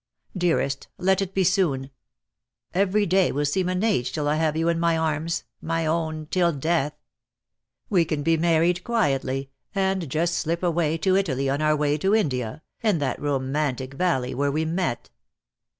"Dearest, 0.35 0.87
let 0.97 1.21
it 1.21 1.35
be 1.35 1.43
soon. 1.43 1.91
Every 2.73 3.05
day 3.05 3.31
will 3.31 3.45
seem 3.45 3.69
an 3.69 3.83
age 3.83 4.11
till 4.11 4.27
I 4.27 4.37
have 4.37 4.57
you 4.57 4.67
in 4.67 4.79
my 4.79 4.97
arms, 4.97 5.43
my 5.61 5.85
own 5.85 6.25
till 6.31 6.51
death. 6.51 6.95
We 7.87 8.03
can 8.03 8.23
be 8.23 8.35
married 8.35 8.83
quietly, 8.83 9.51
and 9.75 10.09
just 10.09 10.33
slip 10.39 10.63
away 10.63 10.97
to 10.97 11.15
Italy 11.17 11.51
on 11.51 11.61
our 11.61 11.75
way 11.75 11.99
to 11.99 12.15
India, 12.15 12.63
and 12.81 12.99
that 12.99 13.21
romantic 13.21 13.93
valley 13.93 14.33
where 14.33 14.51
we 14.51 14.65
met. 14.65 15.11